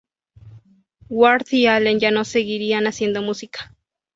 [1.11, 3.71] Ward y Allen ya no seguirían haciendo música.